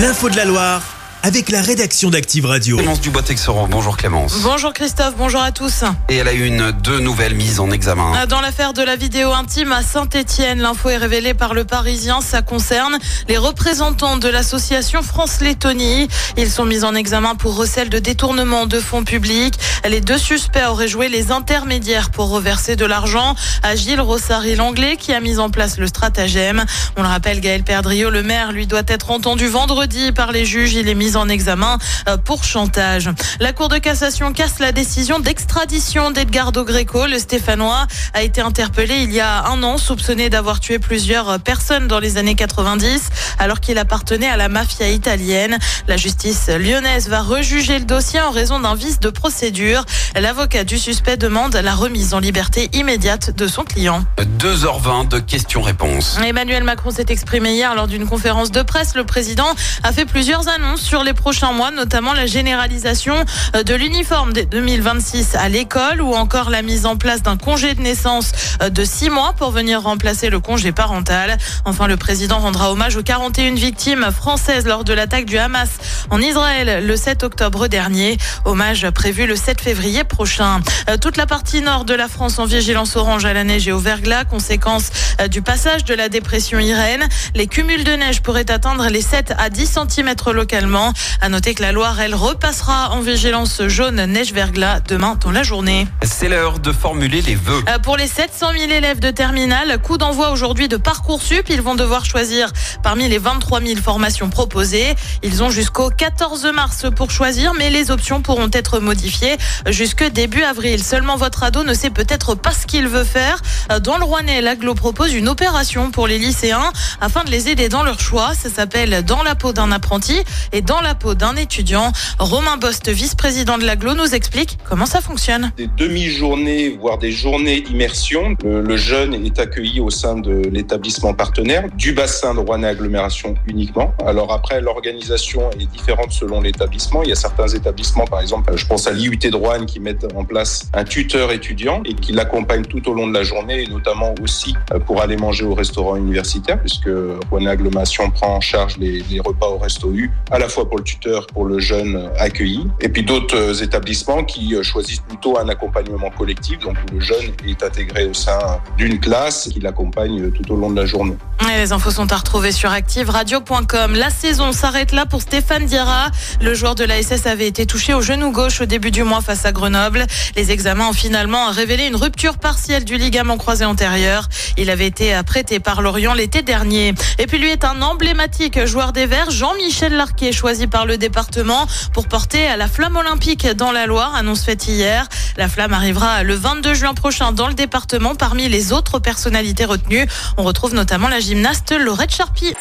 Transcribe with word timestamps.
L'info 0.00 0.30
de 0.30 0.36
la 0.36 0.46
Loire 0.46 0.89
avec 1.22 1.50
la 1.50 1.60
rédaction 1.60 2.10
d'Active 2.10 2.46
Radio. 2.46 2.76
Clémence 2.76 3.00
Dubois-Texeron. 3.00 3.68
Bonjour 3.68 3.96
Clémence. 3.96 4.40
Bonjour 4.42 4.72
Christophe, 4.72 5.14
bonjour 5.16 5.42
à 5.42 5.52
tous. 5.52 5.84
Et 6.08 6.16
elle 6.16 6.28
a 6.28 6.32
une, 6.32 6.72
deux 6.72 6.98
nouvelles 6.98 7.34
mises 7.34 7.60
en 7.60 7.70
examen. 7.70 8.26
Dans 8.26 8.40
l'affaire 8.40 8.72
de 8.72 8.82
la 8.82 8.96
vidéo 8.96 9.32
intime 9.32 9.72
à 9.72 9.82
Saint-Etienne, 9.82 10.60
l'info 10.60 10.88
est 10.88 10.96
révélée 10.96 11.34
par 11.34 11.52
le 11.52 11.64
Parisien. 11.64 12.20
Ça 12.20 12.42
concerne 12.42 12.98
les 13.28 13.36
représentants 13.36 14.16
de 14.16 14.28
l'association 14.28 15.02
France-Lettonie. 15.02 16.08
Ils 16.36 16.50
sont 16.50 16.64
mis 16.64 16.84
en 16.84 16.94
examen 16.94 17.34
pour 17.34 17.56
recel 17.56 17.90
de 17.90 17.98
détournement 17.98 18.66
de 18.66 18.80
fonds 18.80 19.04
publics. 19.04 19.54
Les 19.88 20.00
deux 20.00 20.18
suspects 20.18 20.66
auraient 20.68 20.88
joué 20.88 21.08
les 21.08 21.32
intermédiaires 21.32 22.10
pour 22.10 22.30
reverser 22.30 22.76
de 22.76 22.86
l'argent 22.86 23.34
à 23.62 23.76
Gilles 23.76 24.00
Rossary-Langlais 24.00 24.96
qui 24.96 25.12
a 25.12 25.20
mis 25.20 25.38
en 25.38 25.50
place 25.50 25.78
le 25.78 25.86
stratagème. 25.86 26.64
On 26.96 27.02
le 27.02 27.08
rappelle, 27.08 27.40
Gaël 27.40 27.62
Perdriau, 27.62 28.10
le 28.10 28.22
maire, 28.22 28.52
lui 28.52 28.66
doit 28.66 28.82
être 28.86 29.10
entendu 29.10 29.48
vendredi 29.48 30.12
par 30.12 30.32
les 30.32 30.46
juges. 30.46 30.74
Il 30.74 30.88
est 30.88 30.94
mis 30.94 31.09
en 31.16 31.28
examen 31.28 31.78
euh, 32.08 32.16
pour 32.16 32.44
chantage. 32.44 33.10
La 33.40 33.52
Cour 33.52 33.68
de 33.68 33.78
cassation 33.78 34.32
casse 34.32 34.58
la 34.58 34.72
décision 34.72 35.18
d'extradition 35.18 36.10
d'Edgardo 36.10 36.64
Greco. 36.64 37.06
Le 37.06 37.18
Stéphanois 37.18 37.86
a 38.14 38.22
été 38.22 38.40
interpellé 38.40 39.02
il 39.02 39.12
y 39.12 39.20
a 39.20 39.46
un 39.46 39.62
an, 39.62 39.78
soupçonné 39.78 40.30
d'avoir 40.30 40.60
tué 40.60 40.78
plusieurs 40.78 41.40
personnes 41.40 41.88
dans 41.88 41.98
les 41.98 42.16
années 42.16 42.34
90, 42.34 43.10
alors 43.38 43.60
qu'il 43.60 43.78
appartenait 43.78 44.28
à 44.28 44.36
la 44.36 44.48
mafia 44.48 44.88
italienne. 44.88 45.58
La 45.88 45.96
justice 45.96 46.48
lyonnaise 46.48 47.08
va 47.08 47.22
rejuger 47.22 47.78
le 47.78 47.84
dossier 47.84 48.20
en 48.20 48.30
raison 48.30 48.60
d'un 48.60 48.74
vice 48.74 49.00
de 49.00 49.10
procédure. 49.10 49.84
L'avocat 50.14 50.64
du 50.64 50.78
suspect 50.78 51.16
demande 51.16 51.54
la 51.56 51.74
remise 51.74 52.14
en 52.14 52.20
liberté 52.20 52.68
immédiate 52.72 53.36
de 53.36 53.46
son 53.46 53.64
client. 53.64 54.04
2h20 54.38 55.08
de 55.08 55.18
questions-réponses. 55.18 56.18
Emmanuel 56.24 56.64
Macron 56.64 56.90
s'est 56.90 57.06
exprimé 57.08 57.54
hier 57.54 57.74
lors 57.74 57.86
d'une 57.86 58.06
conférence 58.06 58.50
de 58.50 58.62
presse. 58.62 58.94
Le 58.94 59.04
président 59.04 59.48
a 59.82 59.92
fait 59.92 60.04
plusieurs 60.04 60.48
annonces 60.48 60.80
sur 60.80 60.99
les 61.02 61.14
prochains 61.14 61.52
mois, 61.52 61.70
notamment 61.70 62.12
la 62.12 62.26
généralisation 62.26 63.14
euh, 63.54 63.62
de 63.62 63.74
l'uniforme 63.74 64.32
dès 64.32 64.44
2026 64.44 65.34
à 65.34 65.48
l'école 65.48 66.00
ou 66.00 66.14
encore 66.14 66.50
la 66.50 66.62
mise 66.62 66.86
en 66.86 66.96
place 66.96 67.22
d'un 67.22 67.36
congé 67.36 67.74
de 67.74 67.80
naissance 67.80 68.32
euh, 68.62 68.70
de 68.70 68.84
six 68.84 69.10
mois 69.10 69.32
pour 69.36 69.50
venir 69.50 69.82
remplacer 69.82 70.30
le 70.30 70.40
congé 70.40 70.72
parental. 70.72 71.36
Enfin, 71.64 71.86
le 71.86 71.96
président 71.96 72.38
rendra 72.38 72.70
hommage 72.70 72.96
aux 72.96 73.02
41 73.02 73.54
victimes 73.54 74.10
françaises 74.12 74.66
lors 74.66 74.84
de 74.84 74.92
l'attaque 74.92 75.26
du 75.26 75.38
Hamas 75.38 75.70
en 76.10 76.20
Israël 76.20 76.86
le 76.86 76.96
7 76.96 77.22
octobre 77.22 77.68
dernier. 77.68 78.18
Hommage 78.44 78.88
prévu 78.90 79.26
le 79.26 79.36
7 79.36 79.60
février 79.60 80.04
prochain. 80.04 80.60
Euh, 80.88 80.96
toute 80.96 81.16
la 81.16 81.26
partie 81.26 81.60
nord 81.60 81.84
de 81.84 81.94
la 81.94 82.08
France 82.08 82.38
en 82.38 82.44
vigilance 82.44 82.96
orange 82.96 83.24
à 83.24 83.32
la 83.32 83.44
neige 83.44 83.68
et 83.68 83.72
au 83.72 83.78
verglas, 83.78 84.24
conséquence 84.24 84.90
du 85.30 85.42
passage 85.42 85.84
de 85.84 85.94
la 85.94 86.08
dépression 86.08 86.58
Irène. 86.58 87.08
Les 87.34 87.46
cumuls 87.46 87.84
de 87.84 87.92
neige 87.92 88.22
pourraient 88.22 88.50
atteindre 88.50 88.88
les 88.88 89.02
7 89.02 89.34
à 89.38 89.50
10 89.50 89.78
cm 89.88 90.14
localement. 90.32 90.89
À 91.20 91.28
noter 91.28 91.54
que 91.54 91.62
la 91.62 91.72
Loire, 91.72 92.00
elle 92.00 92.14
repassera 92.14 92.90
en 92.90 93.00
vigilance 93.00 93.62
jaune 93.66 94.04
neige-verglas 94.04 94.80
demain 94.80 95.16
dans 95.20 95.30
la 95.30 95.42
journée. 95.42 95.86
C'est 96.02 96.28
l'heure 96.28 96.58
de 96.58 96.72
formuler 96.72 97.22
les 97.22 97.34
vœux. 97.34 97.62
Euh, 97.68 97.78
pour 97.78 97.96
les 97.96 98.06
700 98.06 98.52
000 98.58 98.70
élèves 98.70 99.00
de 99.00 99.10
terminale, 99.10 99.78
coup 99.82 99.98
d'envoi 99.98 100.30
aujourd'hui 100.30 100.68
de 100.68 100.76
Parcoursup. 100.76 101.48
Ils 101.48 101.62
vont 101.62 101.74
devoir 101.74 102.04
choisir 102.04 102.50
parmi 102.82 103.08
les 103.08 103.18
23 103.18 103.60
000 103.60 103.80
formations 103.80 104.30
proposées. 104.30 104.94
Ils 105.22 105.42
ont 105.42 105.50
jusqu'au 105.50 105.90
14 105.90 106.46
mars 106.54 106.86
pour 106.94 107.10
choisir, 107.10 107.54
mais 107.54 107.70
les 107.70 107.90
options 107.90 108.22
pourront 108.22 108.50
être 108.52 108.78
modifiées 108.80 109.36
jusque 109.68 110.04
début 110.10 110.42
avril. 110.42 110.82
Seulement 110.82 111.16
votre 111.16 111.42
ado 111.42 111.64
ne 111.64 111.74
sait 111.74 111.90
peut-être 111.90 112.34
pas 112.34 112.52
ce 112.52 112.66
qu'il 112.66 112.88
veut 112.88 113.04
faire. 113.04 113.40
Euh, 113.70 113.80
dans 113.80 113.98
le 113.98 114.04
Rouennais, 114.04 114.40
l'aglo 114.40 114.74
propose 114.74 115.12
une 115.12 115.28
opération 115.28 115.90
pour 115.90 116.06
les 116.06 116.18
lycéens 116.18 116.72
afin 117.00 117.24
de 117.24 117.30
les 117.30 117.48
aider 117.48 117.68
dans 117.68 117.82
leur 117.82 118.00
choix. 118.00 118.32
Ça 118.34 118.50
s'appelle 118.50 119.04
Dans 119.04 119.22
la 119.22 119.34
peau 119.34 119.52
d'un 119.52 119.72
apprenti 119.72 120.22
et 120.52 120.62
Dans 120.62 120.79
la 120.82 120.94
peau 120.94 121.14
d'un 121.14 121.36
étudiant. 121.36 121.92
Romain 122.18 122.56
Bost, 122.56 122.88
vice-président 122.88 123.58
de 123.58 123.64
l'aglo, 123.64 123.94
nous 123.94 124.14
explique 124.14 124.58
comment 124.68 124.86
ça 124.86 125.00
fonctionne. 125.00 125.52
Des 125.56 125.66
demi-journées, 125.66 126.70
voire 126.70 126.98
des 126.98 127.12
journées 127.12 127.60
d'immersion. 127.60 128.36
Le, 128.42 128.62
le, 128.62 128.76
jeune 128.76 129.14
est 129.14 129.38
accueilli 129.38 129.80
au 129.80 129.90
sein 129.90 130.16
de 130.16 130.42
l'établissement 130.50 131.12
partenaire 131.14 131.64
du 131.76 131.92
bassin 131.92 132.34
de 132.34 132.40
Rouennais 132.40 132.68
agglomération 132.68 133.34
uniquement. 133.46 133.94
Alors 134.06 134.32
après, 134.32 134.60
l'organisation 134.60 135.50
est 135.58 135.66
différente 135.66 136.12
selon 136.12 136.40
l'établissement. 136.40 137.02
Il 137.02 137.10
y 137.10 137.12
a 137.12 137.16
certains 137.16 137.48
établissements, 137.48 138.06
par 138.06 138.20
exemple, 138.20 138.56
je 138.56 138.66
pense 138.66 138.86
à 138.86 138.92
l'IUT 138.92 139.16
de 139.16 139.36
Rouen, 139.36 139.66
qui 139.66 139.80
mettent 139.80 140.06
en 140.14 140.24
place 140.24 140.70
un 140.72 140.84
tuteur 140.84 141.32
étudiant 141.32 141.82
et 141.84 141.94
qui 141.94 142.12
l'accompagne 142.12 142.64
tout 142.64 142.88
au 142.88 142.94
long 142.94 143.06
de 143.06 143.14
la 143.14 143.22
journée, 143.22 143.62
et 143.62 143.66
notamment 143.66 144.14
aussi 144.22 144.54
euh, 144.72 144.78
pour 144.78 145.02
aller 145.02 145.16
manger 145.16 145.44
au 145.44 145.54
restaurant 145.54 145.96
universitaire, 145.96 146.58
puisque 146.60 146.88
Rouennais 147.30 147.50
agglomération 147.50 148.10
prend 148.10 148.36
en 148.36 148.40
charge 148.40 148.78
les, 148.78 149.02
les 149.10 149.20
repas 149.20 149.48
au 149.48 149.58
resto 149.58 149.92
U, 149.92 150.10
à 150.30 150.38
la 150.38 150.48
fois 150.48 150.68
le 150.78 150.84
tuteur, 150.84 151.26
pour 151.26 151.44
le 151.44 151.58
jeune 151.58 152.10
accueilli, 152.18 152.66
et 152.80 152.88
puis 152.88 153.02
d'autres 153.02 153.62
établissements 153.62 154.24
qui 154.24 154.54
choisissent 154.62 155.00
plutôt 155.00 155.38
un 155.38 155.48
accompagnement 155.48 156.10
collectif, 156.10 156.58
donc 156.60 156.76
le 156.92 157.00
jeune 157.00 157.32
est 157.46 157.62
intégré 157.62 158.06
au 158.06 158.14
sein 158.14 158.38
d'une 158.76 158.98
classe 158.98 159.48
qui 159.52 159.60
l'accompagne 159.60 160.30
tout 160.30 160.52
au 160.52 160.56
long 160.56 160.70
de 160.70 160.80
la 160.80 160.86
journée. 160.86 161.16
Les 161.56 161.72
infos 161.72 161.90
sont 161.90 162.12
à 162.12 162.16
retrouver 162.16 162.52
sur 162.52 162.70
activeradio.com. 162.70 163.94
La 163.94 164.10
saison 164.10 164.52
s'arrête 164.52 164.92
là 164.92 165.04
pour 165.04 165.20
Stéphane 165.20 165.66
Diarra. 165.66 166.10
Le 166.40 166.54
joueur 166.54 166.74
de 166.74 166.84
la 166.84 167.02
SS 167.02 167.26
avait 167.26 167.46
été 167.46 167.66
touché 167.66 167.92
au 167.92 168.02
genou 168.02 168.30
gauche 168.30 168.60
au 168.60 168.66
début 168.66 168.90
du 168.90 169.02
mois 169.02 169.20
face 169.20 169.44
à 169.44 169.52
Grenoble. 169.52 170.06
Les 170.36 170.52
examens 170.52 170.88
ont 170.88 170.92
finalement 170.92 171.50
révélé 171.50 171.86
une 171.86 171.96
rupture 171.96 172.38
partielle 172.38 172.84
du 172.84 172.96
ligament 172.96 173.36
croisé 173.36 173.64
antérieur. 173.64 174.28
Il 174.56 174.70
avait 174.70 174.86
été 174.86 175.18
prêté 175.26 175.60
par 175.60 175.82
Lorient 175.82 176.14
l'été 176.14 176.42
dernier. 176.42 176.94
Et 177.18 177.26
puis 177.26 177.38
lui 177.38 177.50
est 177.50 177.64
un 177.64 177.82
emblématique 177.82 178.64
joueur 178.66 178.92
des 178.92 179.06
Verts, 179.06 179.30
Jean-Michel 179.30 179.94
Larquet, 179.94 180.32
choisi 180.50 180.66
par 180.66 180.84
le 180.84 180.96
département 180.96 181.68
pour 181.92 182.08
porter 182.08 182.44
à 182.48 182.56
la 182.56 182.66
flamme 182.66 182.96
olympique 182.96 183.46
dans 183.56 183.70
la 183.70 183.86
Loire, 183.86 184.16
annonce 184.16 184.42
faite 184.42 184.66
hier. 184.66 185.06
La 185.36 185.48
flamme 185.48 185.72
arrivera 185.72 186.24
le 186.24 186.34
22 186.34 186.74
juin 186.74 186.92
prochain 186.92 187.30
dans 187.30 187.46
le 187.46 187.54
département. 187.54 188.16
Parmi 188.16 188.48
les 188.48 188.72
autres 188.72 188.98
personnalités 188.98 189.64
retenues, 189.64 190.08
on 190.38 190.42
retrouve 190.42 190.74
notamment 190.74 191.06
la 191.06 191.20
gymnaste 191.20 191.72
Laurette 191.78 192.12
Charpie. 192.12 192.52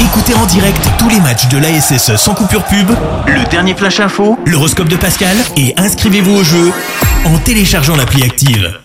Écoutez 0.00 0.34
en 0.34 0.44
direct 0.44 0.86
tous 0.98 1.08
les 1.08 1.20
matchs 1.20 1.48
de 1.48 1.56
l'ASSE 1.56 2.14
sans 2.16 2.34
coupure 2.34 2.64
pub, 2.64 2.90
le 3.26 3.42
dernier 3.48 3.74
flash 3.74 4.00
info, 4.00 4.38
l'horoscope 4.44 4.88
de 4.88 4.96
Pascal 4.96 5.38
et 5.56 5.72
inscrivez-vous 5.78 6.36
au 6.36 6.44
jeu 6.44 6.72
en 7.24 7.38
téléchargeant 7.38 7.96
l'appli 7.96 8.22
active. 8.22 8.83